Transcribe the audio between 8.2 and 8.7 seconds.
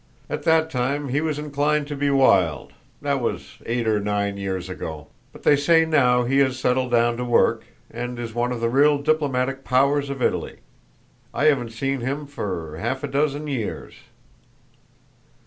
one of the